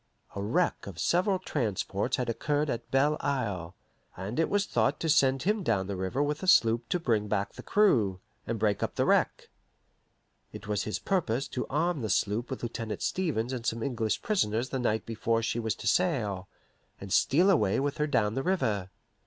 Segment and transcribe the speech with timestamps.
[0.35, 3.75] A wreck of several transports had occurred at Belle Isle,
[4.17, 7.27] and it was thought to send him down the river with a sloop to bring
[7.27, 9.51] back the crew, and break up the wreck.
[10.51, 14.69] It was his purpose to arm his sloop with Lieutenant Stevens and some English prisoners
[14.69, 16.47] the night before she was to sail,
[16.99, 18.89] and steal away with her down the river.